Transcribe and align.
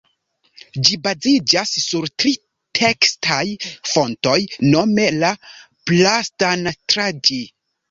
Ĝi 0.87 0.95
baziĝas 1.07 1.73
sur 1.81 2.07
tri 2.23 2.31
tekstaj 2.79 3.43
fontoj 3.93 4.39
nome 4.73 5.07
la 5.21 5.33
"Prasthanatraĝi". 5.93 7.43